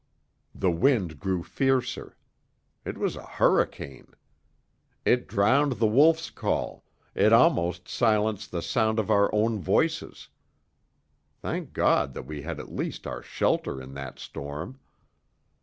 [0.55, 2.17] The wind grew fiercer.
[2.83, 4.15] It was a hurricane.
[5.05, 10.29] It drowned the wolf's call; it almost silenced the sound of our own voices.
[11.43, 14.79] Thank God that we had at least our shelter in that storm.